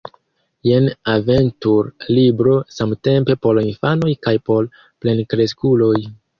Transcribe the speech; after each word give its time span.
Jen 0.67 0.87
aventur-libro 1.15 2.57
samtempe 2.79 3.37
por 3.45 3.61
infanoj 3.67 4.17
kaj 4.27 4.37
por 4.51 4.73
plenkreskuloj. 4.83 5.97